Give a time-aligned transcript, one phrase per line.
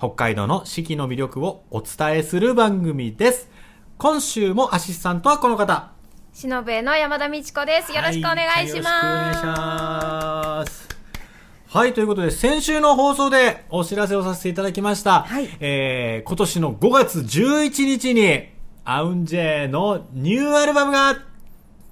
[0.00, 3.50] 北海道の四季の魅力をお伝えする番組です。
[3.98, 5.92] 今週もアシスタントはこの方。
[6.32, 7.92] しのぶえの山田美智子です。
[7.92, 10.64] よろしくお願いしはよろしくお願いします。
[10.64, 10.88] ます。
[11.68, 15.24] はい、ということで、先週の放送でお知らせをさせていただきました。
[15.24, 18.48] はいえー、今年の5月11日に、
[18.86, 21.14] アウンジェイのニューアルバムが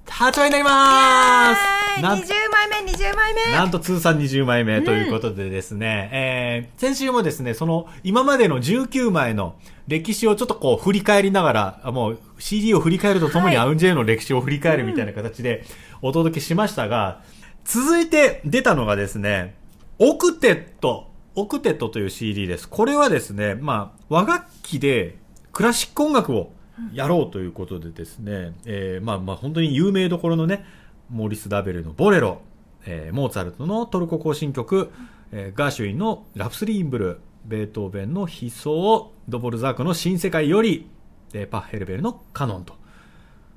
[0.09, 2.01] 発売になります。
[2.01, 3.51] なん20枚目、20枚目。
[3.51, 9.55] なんと通算20枚目ということでですね、えー、先週もですね、その今までの19枚の
[9.87, 15.63] 歴史をちょっとこう振り返りながら、あもう CD を振り返るとともにはいアウンジェイの歴史を振り返るみたいな形で
[16.01, 17.21] お届けしましたが、
[17.65, 19.55] 続いて出たのがですね、
[19.99, 22.67] オクテット、オクテットという CD です。
[22.67, 25.17] これはですね、まあ、和楽器で
[25.51, 26.51] クラシック音楽を
[26.93, 30.65] やろうということでですね、えーまあまあ本当に有名どころのね、
[31.09, 32.41] モーリス・ダベルのボレロ、
[32.85, 34.91] えーモーツァルトのトルコ行進曲、
[35.31, 40.89] えーガーシュインのラプスリー・インブルー、ベートーベンの悲壮、ドボルザークの新世界より、
[41.31, 42.73] でパッヘルベルのカノンと。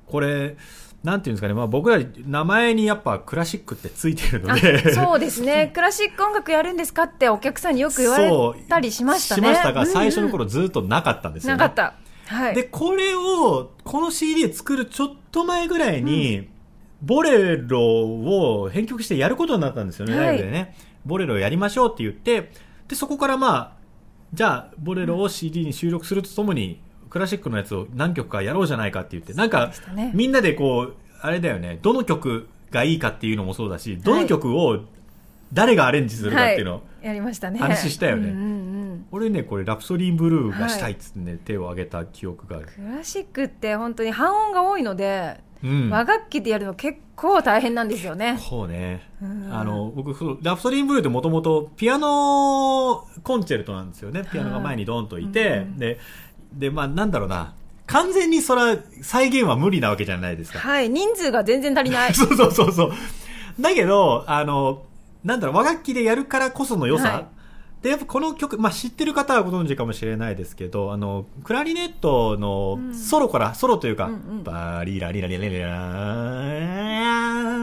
[0.07, 0.57] これ、
[1.03, 5.71] なんていうんですかね、まあ僕ら名前にやっぱクラシックってついてるのあで、そうですね。
[5.75, 8.31] クラシック音楽やるんですかってお客さんによく言われ
[8.69, 9.41] たりしましたね。
[9.41, 11.59] しましたが、うんうん最初の頃ずっとなかったんですよね。
[11.59, 11.95] なかった。
[12.27, 12.55] はい。
[12.55, 16.49] で、これを、この CD 作るちょっと前ぐらいに、
[17.01, 20.25] ボレロを編曲してやることになったんですよね、はい。
[20.25, 20.75] ライブでね。
[21.05, 22.51] ボレロをやりましょうって言って、
[22.87, 23.71] で、そこからまあ、
[24.33, 29.71] じゃあ、ボレロを CD に収録するとともに、クラシックのやつを何曲かやろうじゃないかって言って、なんか
[30.13, 34.79] みんなでこう、あれだよね、どの曲がいいかっていうのもそうだし、どの曲を
[35.53, 37.59] 誰がアレンジするかっていうのを、はい、やりましたね。
[37.59, 38.29] 話したよね。
[38.29, 38.72] うんうんうん
[39.15, 42.65] 俺ね、これ、ラプソディーブルーがしたいっつってね、手を挙げた記憶がある。
[42.65, 45.89] クラシックって本当に半音が多いので、うん。
[45.91, 48.39] 和楽器でやるの結構大変なんですよね。
[48.39, 49.07] そうね。
[49.21, 54.23] うんあの、僕、ラプソディーブルーってもともとピアノコンチェルトなんですよね。
[54.31, 55.99] ピアノが前にドンといて、うんで、
[56.51, 57.53] で、まあ、なんだろうな。
[57.85, 60.57] 完全にそら、再現は無理なわけじゃないですか。
[60.57, 60.89] はい。
[60.89, 62.13] 人数が全然足りない。
[62.17, 62.91] そうそうそうそう。
[63.59, 64.81] だけど、あの、
[65.23, 67.27] なんだろう、和楽器でやるからこその良さ。
[67.83, 72.95] はいで、やっぱこの曲、まあ、知ってる方はご存知かもしれないですけど、あの、クラリネットのうん。
[72.95, 74.43] ソロから、ソロというか、うんうん。
[74.43, 75.71] バリラリラリラリラー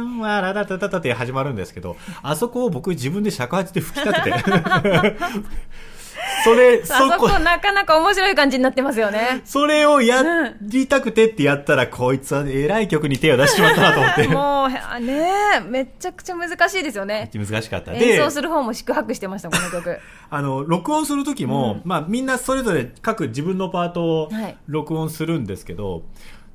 [0.05, 5.17] ン、ワララタタタって始まるんですけど、あそこを僕自分で尺八で吹き立てて、
[6.45, 9.43] それ、 あそこなかなか面白い感じになってますよね。
[9.45, 10.23] それをや
[10.61, 14.28] りたくてってやったら、こいつは偉い曲に手を出してしまったなと思って。
[14.28, 17.31] もう、ねえ、めちゃくちゃ難しいですよね。
[17.34, 17.93] 難しかった。
[17.93, 19.99] 演奏する方も四苦八苦してました、この曲。
[20.31, 26.03] あの、録音するときも、まあみんなそれぞれ各自分のパートをはい録音するんですけど、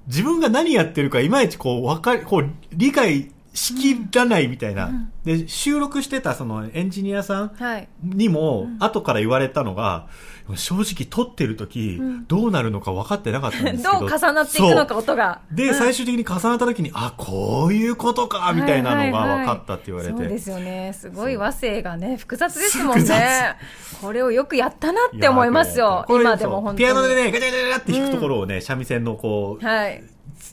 [0.07, 4.91] 自分が何やってるかいまいちこう、わかり、こう、理解しきらないみたいな。
[5.23, 7.87] で、収録してたそのエンジニアさんはい。
[8.03, 10.07] にも、後から言われたのが、
[10.55, 13.99] 正直撮ってる時、どうなるのか分かってなかったんですけど。
[14.05, 15.39] どう重なっていくのか、音が。
[15.51, 20.13] で、うん最終的に重なった時に、あ、こういうことか、みたいなのが分かったって言われて。
[20.13, 20.93] そうですよね。
[20.93, 23.55] すごい和声がね、複雑ですもんね。
[24.01, 26.05] これをよくやったなって思いますよ。
[26.09, 26.77] 今でも本当に。
[26.77, 30.03] ピアノでね、ガチャガチャガチャって弾くところをね、三味線のこう、はい。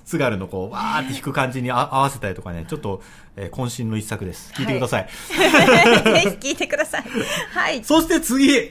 [0.01, 3.03] 津軽のこう、わーって弾く感じにあ合わせたりとかね、ちょっと、
[3.37, 4.53] えー渾身の一作です。
[4.55, 5.09] 聞いてください。
[5.33, 7.05] ぜひ聞いてください。
[7.53, 7.85] はい。
[7.85, 8.71] そして次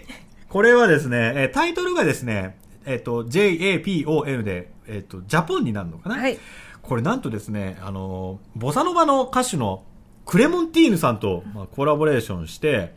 [0.50, 6.16] これはですね、えータイトルがですね、えっ、と、JAPON で、えっ、と、ジャポンになるのかな？
[6.18, 6.38] はい。
[6.82, 9.84] これなんとですね、あの、ボサノバの歌手の
[10.26, 12.96] クレモンティーヌさんと、まあ、コラボレーションして、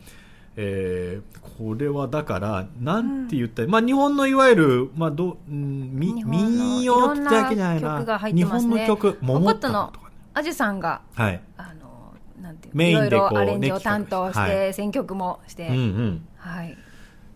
[0.57, 7.99] えーこれはだから、なんて言ったら、まあ日本のいわゆる、まあど、うん、民謡ってわけじゃないな。
[7.99, 10.15] ね日本の曲、モコットのとかね。
[10.33, 11.41] アジュさんが、はい。
[11.55, 16.27] あの、なんていうメインでこうアレンジをね担当しはて、選曲もして、うんうん。
[16.35, 16.77] はい。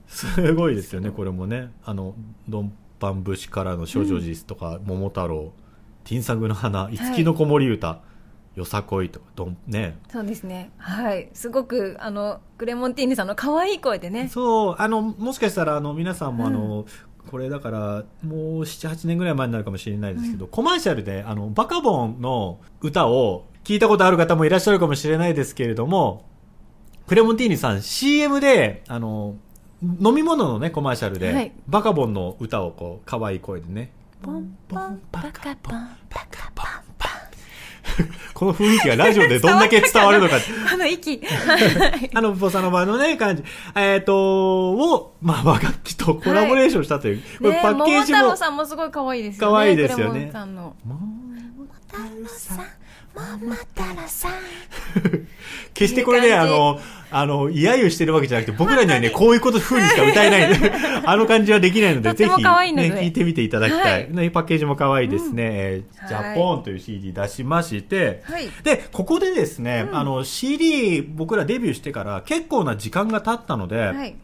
[0.08, 1.72] すごいですよね、これもね。
[1.86, 2.16] あの、
[2.50, 5.54] ドンパン節からの少女ジスとか、桃太郎、
[6.04, 8.02] ティンサグの花、五木の子守歌、
[8.60, 9.98] よさこいとか、どん、ね。
[10.12, 10.72] そうですね。
[10.78, 11.30] はい。
[11.34, 14.28] すごく、あの、クレモンティーヌさんの可愛い声でね。
[14.28, 16.86] そう、あの、もしかしたら、あの、皆さんも、あの、
[17.30, 17.80] これだから、
[18.22, 26.26] もう7、8年ぐらい前になるかもしれないですけど、コマーシャルで、あの、バカボンの歌を聞いたことある方もいらっしゃるかもしれないですけれども、
[27.08, 29.36] クレモンティーニさん CM で、あの、
[29.82, 33.92] 飲み物のね、コマーシャルで、はいバカボンの歌をこう、可愛い声でね、
[34.22, 36.49] ポンポンバカポンバカ
[38.34, 40.38] この雰囲気がラジオでどんだけ伝わるのか。
[40.72, 41.22] あの息。
[42.14, 43.44] あの、ボサノバのね、感じ。
[43.76, 49.54] えっ、と、を、まあ、和楽器とコラボレーションしたという、これねパッケージも桃太郎、さんもすごい可愛いですよね。
[49.54, 50.76] 可愛いですよねさんの。
[50.86, 51.00] 桃
[51.88, 52.66] 太郎さん、桃太郎さん。
[55.74, 56.80] 決してこれね、あの、
[57.12, 60.72] あの、揶揄してるわけじゃなくて、僕らにはね、こういうこと風にしか歌えないんで、
[61.06, 64.04] あの感じはできないので、ぜひ、ね、聞いてみていただきたい。
[64.04, 64.14] はい。
[64.14, 65.44] ね、パッケージも可愛いですね。
[65.44, 66.24] えージはい。
[66.24, 68.48] ャポンという CD 出しまして、はい。
[68.64, 74.16] で、ここでですね、あの、CD 僕らデビューしてから結構な時間が経ったので、はい。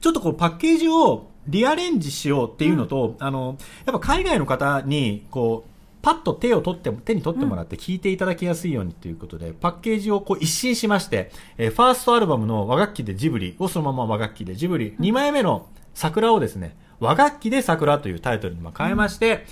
[0.00, 3.56] ちょっとこうパッケージをリアレンジしようっていうのと、あの、
[3.86, 5.70] やっぱ海外の方に、こう、
[6.04, 19.46] パッと手を取って、手に取ってもらって聞いていただきやすいようにということで、パッケージをこう一新しまして、えーファーストアルバムの和楽器でジブリをそのまま和楽器でジブリ、2枚目の桜をですね、和楽器で桜というタイトルにまあ変えまして、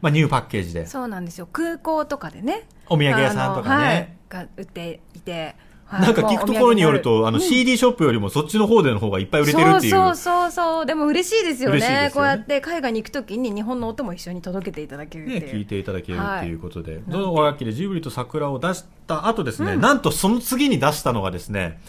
[0.00, 1.48] まあニューパッケージで、そうなんですよ。
[1.52, 2.68] 空港とかでね。
[2.88, 3.84] お土産屋さんとかね
[4.28, 5.56] はい、が売っていて。
[5.88, 9.92] はいなんか聞くところによると、あの CD ショップよりもそっちの方での方がいっぱい売れてるっていう。
[9.92, 10.86] そうそうそう。
[10.86, 12.10] でも嬉しいですよね。
[12.12, 15.54] こうやって海外に行くときに日本の音も一緒に届けていただけるってね、いう。
[15.54, 21.80] 聞いていただけるっていうことで、いその和楽器でジブリと桜を出した後ですね、なんとその次に出したのがですね、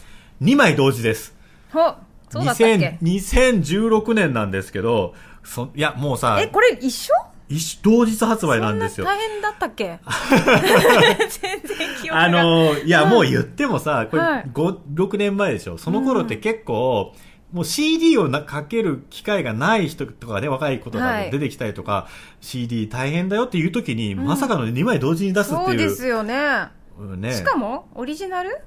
[0.42, 1.34] 2枚同時です。
[1.72, 1.94] ほ
[2.30, 7.12] そうだったっけ？2000 2016年なんですけど、そいや、もうさえ、、これ一緒？
[7.48, 9.14] 一同日発売なんですよそん。
[9.14, 9.98] な大変だったっけ？
[11.40, 12.20] 全然記憶が。
[12.22, 15.78] あの、いや、もう言ってもさ、これはい5、6年前でしょ。
[15.78, 17.14] その頃って結構、
[17.52, 22.06] もう CD をなかける機会がない人とかね、若い子とか出てきたりとか、
[22.40, 25.78] CD 大変だよっていう時に、まさかの2枚同時に出すってそういう。
[25.78, 26.68] ですよね。
[26.98, 28.58] うんね、しかも、オリジナル？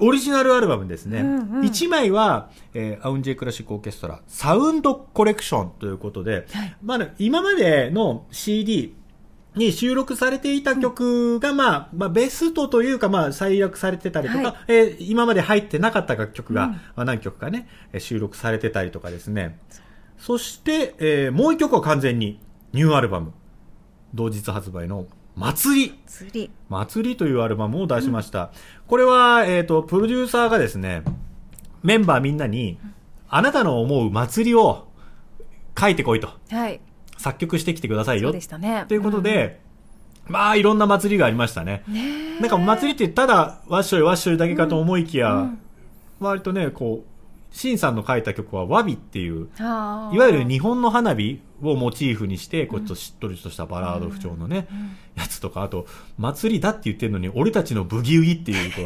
[0.00, 1.20] オリジナルアルバムですね。
[1.20, 1.60] うんうん。
[1.62, 6.46] 1枚は、えーアウンジェクラシックオーケストラ、サウンドコレクションということで、
[6.82, 8.94] まあね、今までの CD
[9.56, 14.54] に収録されていた曲が、まあ、まあ、ベストというか、まあ、採約されてたりとか、はい。
[14.68, 19.58] えー今まで入ってなかった楽曲が、まあ、何曲かね、えー収録されてたりとかですね。
[20.18, 22.40] そして、えーもう一曲は完全に
[22.72, 23.32] ニューアルバム、
[24.14, 25.06] 同日発売の
[25.36, 26.00] 祭り。
[26.06, 26.50] 釣り。
[26.68, 28.50] 祭りというアルバムを出しました。
[28.86, 31.02] これは、えっ、と、プロデューサーがですね、
[31.82, 32.78] メンバーみんなに、
[33.28, 34.88] あなたの思う祭りを
[35.78, 36.30] 書いてこいと。
[36.50, 36.80] はい。
[37.16, 38.40] 作曲してきてくださいよそうで。
[38.40, 38.84] したね。
[38.88, 39.60] ということで、
[40.26, 41.84] まあ、いろんな祭りがありましたね。
[42.40, 45.50] なんか祭りってただ、わっしょいわっしょいだけかと思いきや、
[46.18, 47.10] 割とね、こう、
[47.50, 54.68] シンさんの書いた曲は、ワビっていう、いわゆる日本の花火をモチーフにして、こうちょっとしっとりとしたバラード不調のね、
[55.16, 55.86] やつとか、あと、
[56.18, 58.82] 祭りだって言ってるのに、俺たちのブギウギっていう、こ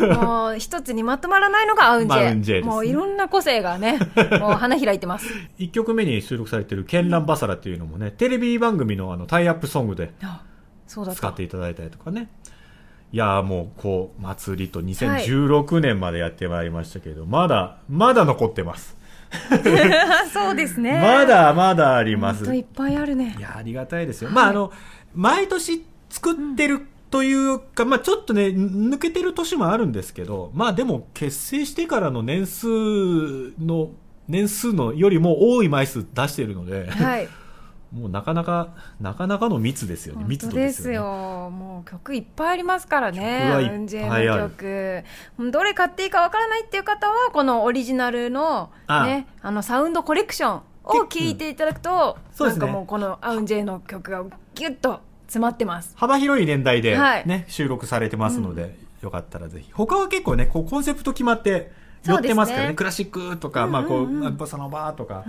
[0.00, 2.28] う、もう一つにまとまらないのがアウンジェ。
[2.28, 3.98] アウンジェですねもういろんな個性がね、
[4.40, 5.28] もう花開いてます。
[5.58, 10.12] 1曲目に収録されてる、ケンランバサラっていうのもね、テレビ番組のあの、タイアップソングで。
[10.86, 12.28] 使っていただいたりとかね。
[13.12, 18.96] いやーもう、こう、祭りと2016年までやってまいりましたけど、まだ、まだ残ってます。
[20.32, 21.00] そうですね。
[21.02, 22.54] まだまだあります。
[22.54, 23.40] いっぱいあるねい。
[23.40, 24.30] や、ありがたいですよ。
[24.30, 24.72] まあ、あの、
[25.14, 32.66] 毎年作ってるというか、まあ、ちょっとね、抜けてる年もあるんですけど、まあ、でも、結成してからの年数
[33.58, 33.90] の、
[34.28, 37.28] 年数のよりも多い枚数出してるので、はい。
[37.96, 40.20] もうなかなか、なかなかの密ですよね。
[40.20, 40.48] 本密。
[40.50, 41.56] 度ですすよ、ね。
[41.56, 43.18] もう曲いっぱいありますからね。
[43.18, 45.04] 曲はいっぱいあるアウンジェの曲。
[45.50, 54.24] どれ買っていいかわからないっていう方は、このオリジナルのあね、あのサウンドコレクションを聞いていただくと、そうですねなんかもうこのアウンジェの曲が
[54.54, 55.94] ギュッと詰まってます。
[55.96, 59.72] 幅広い年代で、ねはい収録されてますので、よかったらぜひ。
[59.72, 61.72] 他は結構ね、こうコンセプト決まって、
[62.04, 62.68] 寄ってますからね。
[62.70, 65.24] ねクラシックとか、まあこう、ボサノバとか、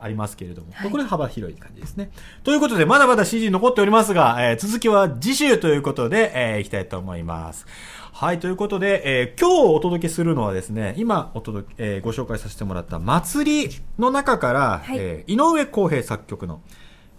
[0.00, 2.10] ありますけれども、はいこれ幅広い感じですね。
[2.44, 7.66] ということで、まだまだ CD 残っておりますが、えー続きは次週ということで、えーいきたいと思います。
[8.12, 16.60] はい、ということで、えー今日お届けするのはですね、今お届け、えーご紹介させてもらった祭りの中から、はいえー井上康平作曲の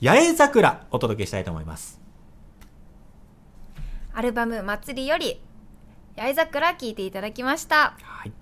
[0.02, 2.00] 八重桜お届けしたいと思います。
[4.14, 5.42] アルバム祭りより、
[6.18, 7.96] 八重桜聴いていただきました。
[8.02, 8.34] はい。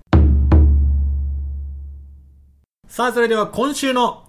[2.87, 4.23] さあ、それでは今週の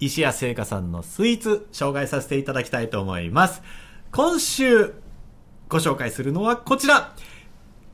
[0.00, 3.62] 石谷製菓さんのスイーツ紹介させていただきたいと思います。
[4.12, 4.94] 今週
[5.68, 7.14] ご紹介するのはこちら。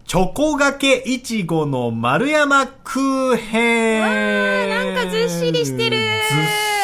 [0.05, 4.03] チョコがけいちごの丸山クーヘン。
[4.03, 6.03] わーなんかずっしりしてるず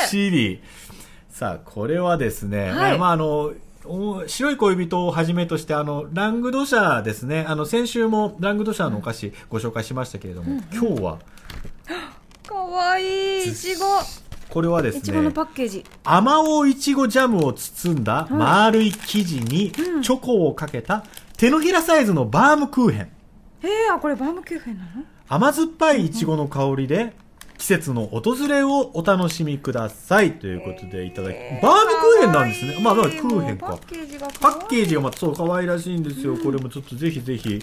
[0.06, 0.62] っしり。
[1.28, 3.52] さあ、これはですね、はいえーまあ、あの、
[3.84, 7.44] お白い恋人をはじめとして、あの、ラングドシャですね。
[7.48, 11.18] あの、先週もラングドシャのお菓子ご紹介しましたけれども、今日は、
[12.46, 13.84] かわいいいちご
[14.48, 15.84] これはですいちごのねパッケージ。
[16.04, 20.02] あまおういちごジャムを包んだ丸い生地にうん。
[20.02, 21.04] チョコをかけた
[21.36, 23.08] 手のひらサイズのバームクーヘン。
[23.62, 25.04] えー、あこれバームクーヘンなの？
[25.28, 27.14] 甘酸っぱいいちごの香りで
[27.58, 30.38] 季節の訪れをお楽しみください。
[30.38, 32.78] ということでいただき、えーバームクーヘンなんですね。
[32.80, 33.66] まあまあクーヘンか。
[33.66, 37.62] パッケージがパッケージがまたそう可愛らしいんですよ、これもちょっとぜひぜひ。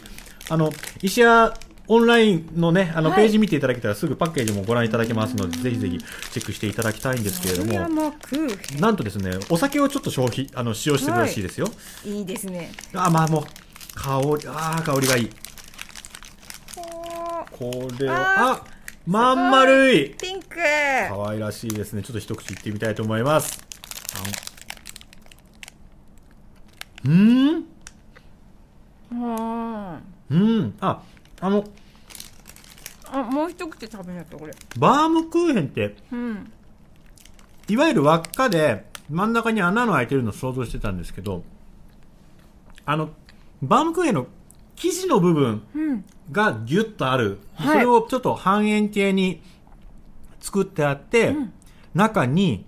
[0.49, 0.69] あの
[1.01, 1.53] 石屋
[1.87, 3.19] オンラインのねあのはい。
[3.21, 7.73] ページ見ていただけたらすぐパッケージもご覧いただけますので、ぜひぜひチェックしていただきたいんですけれども。
[8.79, 11.69] なんとですねお酒をちょっと消費あの使用してるらしいですよ、
[12.05, 12.21] ンい。
[12.21, 12.71] いですね。
[12.93, 13.43] あまあもう
[13.93, 15.29] 香りあー香りがいい。
[16.77, 16.81] お
[17.51, 18.63] これをああ
[19.05, 20.09] まん丸い。
[20.15, 20.57] ピンク。
[21.09, 22.01] 可愛らしいですね。
[22.01, 23.63] ちょっと一口いってみたいと思います。
[27.05, 27.65] うん。
[30.31, 30.75] うん。
[30.81, 31.03] あ
[31.41, 31.63] あの
[33.11, 34.53] あもう一口食べないとこれ。
[34.77, 36.51] バームクーヘンってうん。
[37.67, 41.43] いわゆる輪っかで真ん中に穴の開いてるのを想像してたんですけど
[42.85, 43.09] あの
[43.61, 44.27] バームクーヘンの
[44.75, 46.05] 生地の部分うん。
[46.31, 47.73] がギュッとある、はい。
[47.73, 49.41] それをちょっと半円形に
[50.39, 51.53] 作ってあって、うん。
[51.93, 52.65] 中に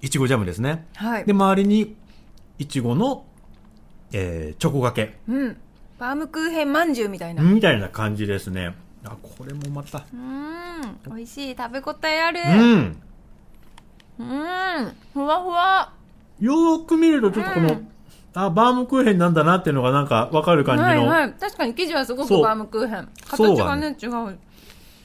[0.00, 0.86] いちごジャムですね。
[0.94, 1.24] はい。
[1.24, 1.94] で周りに
[2.58, 3.26] いちごの、
[4.12, 5.18] えーチョコがけ。
[5.28, 5.56] うん
[5.98, 7.42] バームクーヘンまんじゅうみたいな。
[7.42, 8.74] みたいな感じですね。
[9.04, 10.04] あこれもまた。
[10.12, 11.14] うん。
[11.16, 11.56] 美味しい。
[11.56, 12.40] 食べ応えある。
[12.40, 13.02] うん。
[14.18, 14.92] うん。
[15.14, 15.92] ふわふわ。
[16.40, 17.88] よーく見るとちょっとこの、うん。
[18.34, 21.32] あバームクーヘンなんだなっていうのがなんかわかる感じの、はいはい。
[21.32, 23.08] 確かに生地はすごくバームクーヘン。
[23.26, 24.38] 形がね違う。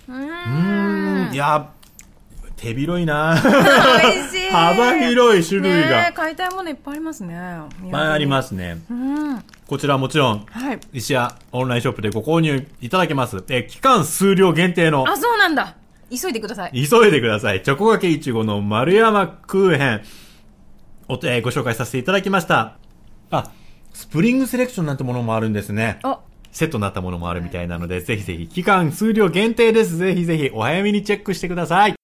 [0.09, 1.29] うん。
[1.31, 1.71] いや
[2.57, 3.35] 手広いな。
[4.51, 5.89] 幅広い種類が。
[5.89, 7.33] ねえ買いたいものいっぱいありますね。
[7.83, 8.81] いっぱいありますね。
[8.89, 9.35] うん。
[9.35, 10.43] はこちらはもちろんい
[10.97, 13.37] 石屋オンラインショップでご購入いただけます。
[13.47, 15.77] えー期間数量限定の、あそうなんだ
[16.09, 17.63] 急いでください急いでください。
[17.63, 20.01] チョコがけいちごの丸山クーヘン、
[21.07, 22.79] お、えーご紹介させていただきました。
[23.29, 23.49] あ、
[23.93, 25.99] スプリングセレクションなんてものもあるんですね。
[26.03, 26.19] あ
[26.51, 29.95] セットになったものもあるみたいなので、ぜひぜひ、期間数量限定です。
[29.95, 31.95] ぜひぜひ、お早めにチェックしてください。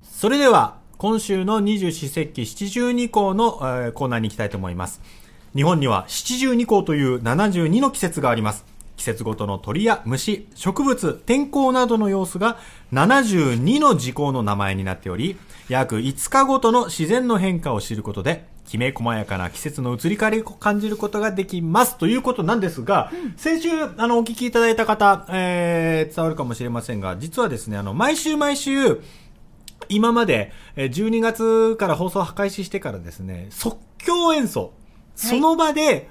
[0.00, 5.00] それでは、今週の二十四節気七十二項の、えーコーナーに行きたいと思います。
[5.52, 8.64] 日本には七十二項という72の季節があります。
[8.96, 12.56] 季節ごとの鳥や虫、植物、天候などの様子が
[12.92, 15.36] 72の時項の名前になっており、
[15.68, 21.98] 約5日ごとの自然の変化を知ることで、きめ細やかな季節の移り変わりを感じることができます。
[21.98, 29.00] ということなんですが、先週、あの、お聞きいただいた方、えー、伝わるかもしれませんが、実はですね、あの、毎週毎週、
[29.94, 34.72] 今まで、えー12月から放送を開始してからですね、即興演奏。
[35.14, 36.08] その場で、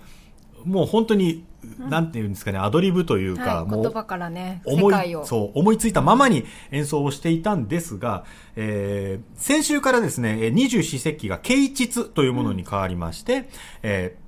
[0.64, 1.46] もう本当に、
[1.78, 13.50] なんていうんですかね、アドリブというか、はい、もう言葉からね世思いそう思いついたままに演奏をしていたんですが、えー先週からですね、えー二十四節気が啓蟄というものに変わりまして、
[13.84, 14.22] えー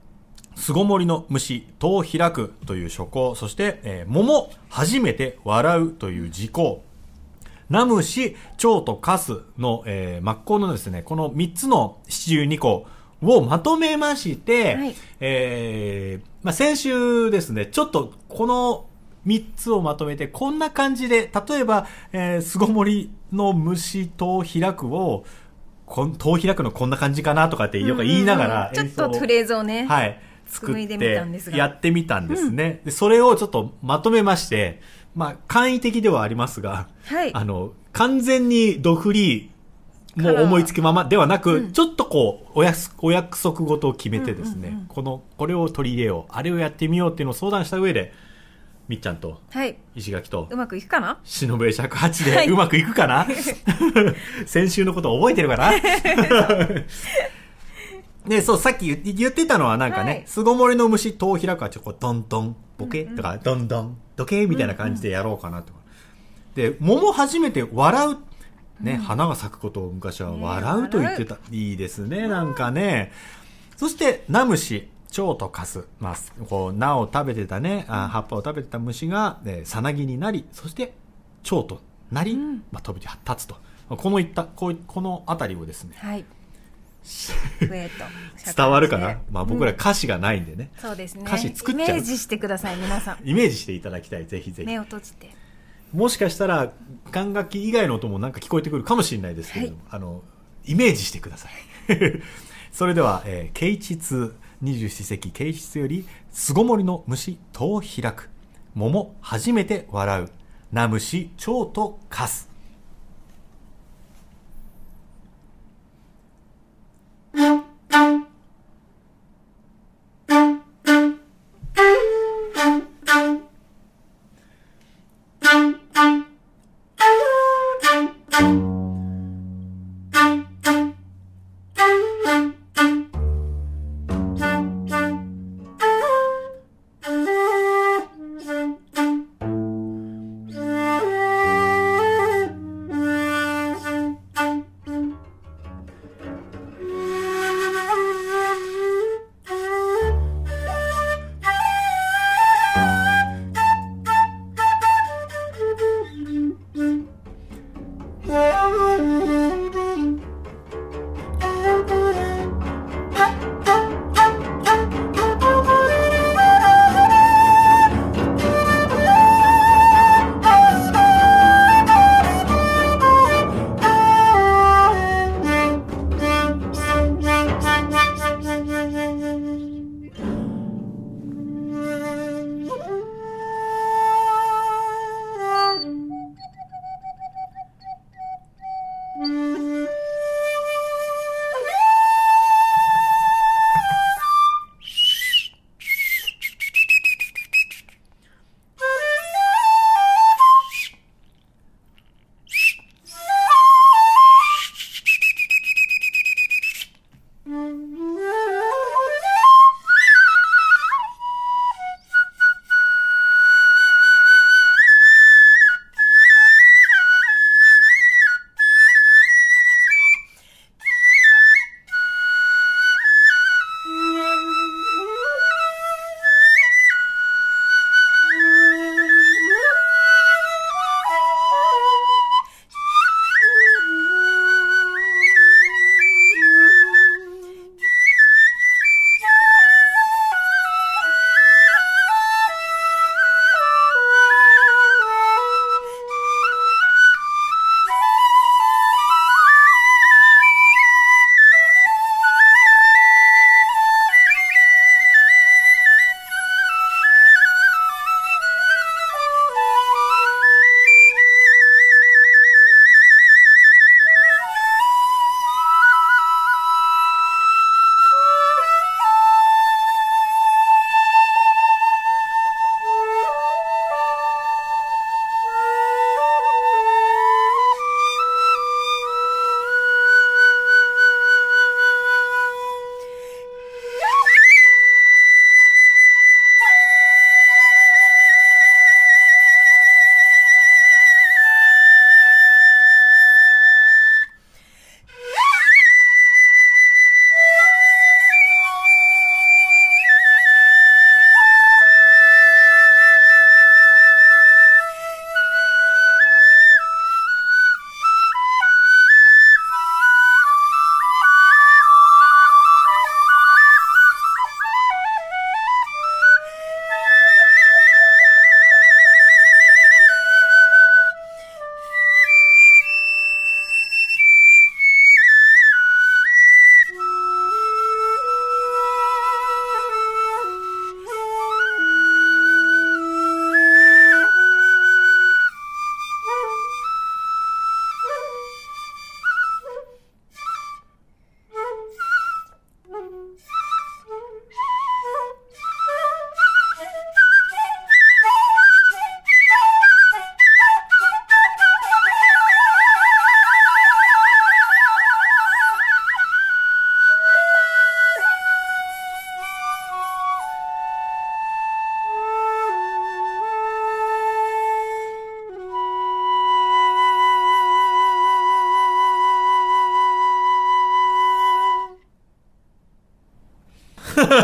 [0.56, 6.84] 巣ごもりの虫、戸を開くという初項、そして、えー桃、初めて笑うという時項、
[7.74, 12.86] ナムシ、蝶とカスの、えー、真っ向のですね、この3つの七十二項
[13.24, 18.86] をまとめまして、はいえーまあ、先週ですね、ちょっとこの
[19.25, 25.25] 3つをまとめてこんな感じで、例えば、えー、巣ごもりの虫と開くを、
[25.88, 30.22] こん、戸を開くのこんな感じかなとかってよく言いながらちょっとフレーズをね、はい。
[30.46, 32.82] 作っ紡いでみたんですがてやってみたんですね。
[32.86, 34.82] で、それをちょっとまとめまして、
[35.15, 37.32] まあ、簡易的ではありますが、はい。
[37.34, 41.72] あの、完全にドフリー、もう思いつきままではなく、うん。
[41.72, 48.13] ちょっとこう、おやす、お約束事を決めてですね、うんうんうんこの、これを取り入れよう、あれをやってみようっていうのを相談した上で、
[48.88, 49.77] みっちゃんとはい。
[49.96, 51.17] 石垣とうまくいくかな？
[51.24, 52.48] 忍べ尺八はい。
[52.48, 53.25] でうまくいくかな、
[54.46, 55.72] 先週のこと覚えてるかな？
[58.27, 60.08] で、 そう、さっき言言ってたのはなんかはい。
[60.08, 63.06] ね、巣ごもりの虫、戸を開くはちょっとこう、トントン、ボケ？
[63.06, 65.80] とか、ドンドン、ドケみたいな感じでやろうかなとか。
[66.56, 68.18] で、桃初めて笑う。
[68.82, 71.38] ね、花が咲くことを昔はね笑うと言ってた。
[71.52, 73.12] いいですね、なんかね。
[73.78, 75.88] そして、ナムシ、蝶とカス。
[76.00, 76.16] まあ、
[76.50, 80.94] こう、菜を食べてたね、あ葉っぱを食べてた虫が、えーさなぎになり、そして、
[81.44, 82.63] 蝶となり、うん。
[82.72, 83.56] まあ、飛び立つと。
[83.90, 86.25] このいった、こういこのあたりをですね、はい
[87.60, 94.80] 笛と伝わるかな、まあ僕らうん歌詞がないんでね、そうですね歌詞作っちゃうイメージしてください皆さんイメージしていただきたい、ぜひぜひ目。
[94.80, 95.30] を閉じて
[95.94, 96.74] もしかしたら、
[97.12, 100.24] 管楽器以外の音もなんか聞こえてくるかもしれないですけれども、あの、
[100.66, 101.52] イメージしてください。
[102.74, 108.32] それでは、えー、啓蟄、二十四節気啓蟄より、巣ごもりの虫、戸を開く。
[108.74, 110.30] 桃、初めて笑う。
[110.72, 112.50] ナムシ、蝶とカス。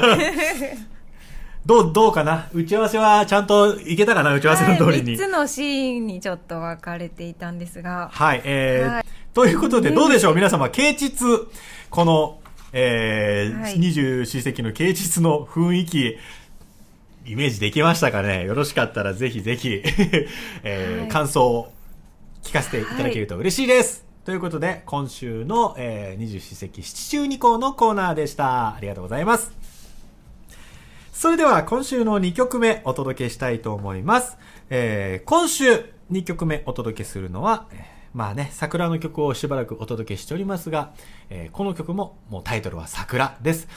[1.65, 2.47] どう、どうかな？
[2.53, 4.33] 打ち合わせはちゃんといけたかな？
[4.33, 5.17] 打ち合わせの通りに。
[5.17, 8.09] はい、3つのシーンにちょっと分かれていたんですが。
[8.11, 10.35] はい、えー、はい、ということで、どうでしょう？
[10.35, 11.47] 皆様、啓蟄、
[11.89, 12.39] この、
[12.71, 16.17] えー、はい、二十四節気の啓蟄の雰囲気、
[17.25, 18.45] イメージできましたかね？
[18.45, 19.83] よろしかったらぜひぜひ
[20.63, 21.71] えー、はい、感想を
[22.41, 24.05] 聞かせていただけると嬉しいです。
[24.25, 28.75] ということで、今週の、えー、二十四節気七中二項のコーナーでした。
[28.75, 29.58] ありがとうございます。
[31.19, 34.37] それでは今週の2曲目お届けしたいと思います。
[34.69, 37.67] えー、今週2曲目お届けするのは、
[38.13, 40.93] まあね、桜の曲をしばらくお届けしておりますが、
[41.29, 43.67] えーこの曲ももうタイトルは桜です。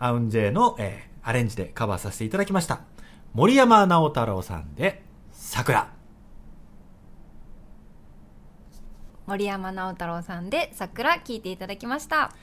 [0.00, 2.80] アウンジェの、えーアレンジでカバーさせていただきました。
[3.34, 5.92] 森山直太朗さんで桜。
[9.30, 12.34] 森山直太朗さんで桜聞いていただきました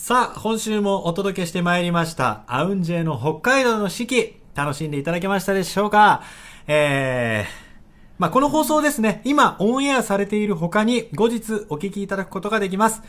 [0.00, 6.22] さあ、今週もお届けしてまいりました、アウンジェの北海道の四季、楽しんでいただけましたでしょうか？
[6.68, 13.02] えー、まあ、この放送ですね、今オンエアされている他に後日お聞きいただくことができます。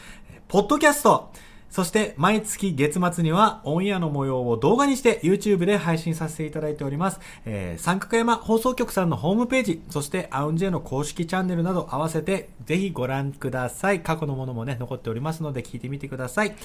[0.48, 1.32] ポッドキャスト、
[1.70, 7.20] そして毎月月末にはオンエアの模様を動画にして YouTube で配信させていただいております。
[7.46, 14.02] えー、三角山放送局さんのホームページ、そしてアウンジェの公式チャンネルなど合わせてぜひご覧ください。
[14.02, 16.56] 過去のものもね、残っておりますので聞いてみてください。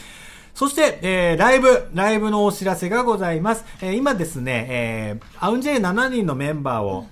[0.54, 3.64] そして、えー、ライブ、ライブのお知らせがございます。
[3.82, 7.06] えー、今ですね、えー、アウンジェ7人のメンバーを、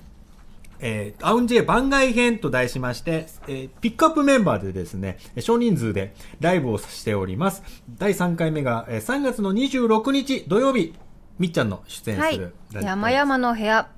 [0.83, 7.62] えー、アウンジェイ番外編と題しまして、えー、ピックアップメンバーでですね、少人数でライブをしております。
[7.99, 10.92] 第3回目が、えー、3月の26日土曜日、
[11.38, 13.88] みっちゃんの出演はいするライブ、山々の部屋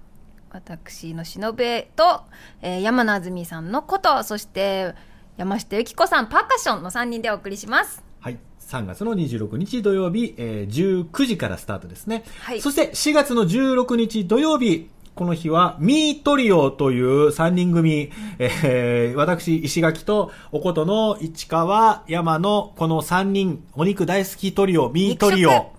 [0.50, 2.22] 私のしのべと、
[2.62, 4.94] えー山名あずみさんのことそして
[5.36, 8.38] 山下由紀子さんパーカッションの3人でお送りしますはい。
[8.60, 12.24] 3月の26日土曜日、えー19時からスタートですね。
[12.38, 25.70] はいそして4月の16日土曜日、この日は、ミートリオという3人組、えー私、石垣と、おことの市川、山の、この3人、お肉大好きトリオ、ミートリオ。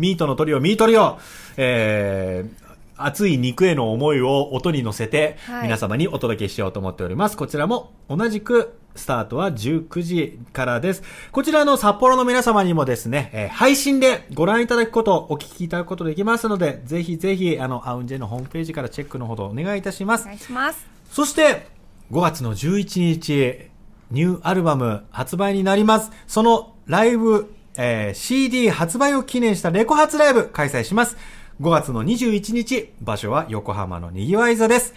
[0.00, 1.18] ミートのトリオ、ミートリオ。
[1.56, 2.66] えー
[2.98, 7.36] 熱い肉への思いを音に乗せて、はい皆様にお届けしようと思っております。
[7.36, 11.02] こちらも同じくスタートは19時からです。
[11.32, 20.24] こちらの札幌の皆様にもですね、えー配信でご覧いただくこと、お聞きいただくことできますので、ぜひぜひ、あの、アウンジェのホームページからチェックのほどお願いいたしますお。
[20.26, 21.66] 願いしますそして、
[22.10, 23.70] 5月の11日、
[24.10, 26.10] ニューアルバム発売になります。
[26.26, 31.16] そのライブ、えー CD 発売を記念したレコ発ライブ開催します。
[31.60, 34.94] 5月の21日、場所は横浜のにぎわい座です。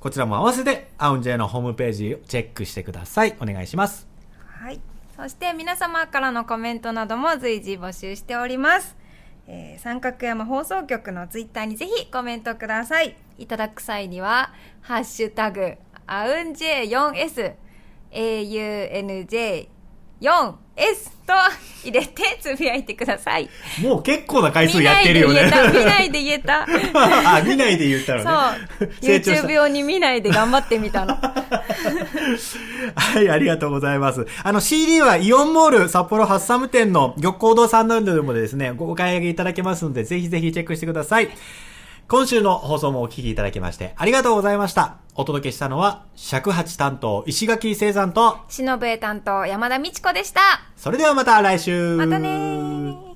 [0.00, 3.36] こちらも合わせて、アウンジェのホームページをチェックしてください。
[3.38, 4.08] お願いします。
[4.60, 4.80] はい
[5.16, 8.96] そして皆様からのコメントなども随時募集しております
[9.46, 17.54] えー三角山放送局のツイッターにぜひコメントくださいいただく際には「ハッシュタグアウンジェ 4S」
[20.80, 21.34] AUNJ4S と
[21.84, 23.48] 入れてつぶやいてください。
[23.82, 25.44] もう結構な回数やってるよね。
[25.44, 25.50] 見
[25.84, 26.66] ないで言えた。
[26.66, 27.36] 見ないで言えた。
[27.36, 28.30] あ、見ないで言ったのそ
[28.84, 28.94] うね。
[29.00, 31.14] 成長した YouTube 用に見ないで頑張ってみたの。
[31.14, 31.44] は
[33.20, 34.26] い、ありがとうございます。
[34.42, 41.30] あの CD はイオンモール札幌ハッサム店の玉光堂さんなどでもですね、ごお買い上げいただけますので、ぜひぜひチェックしてください。
[42.08, 44.96] 今週の放送もお聞きいただきまして、ありがとうございました。
[45.20, 50.40] お届けしたのは、尺八担当、石垣聖山と、しのぶえ担当山田美智子でした。
[50.76, 51.96] それではまた来週。
[51.96, 53.09] またねー。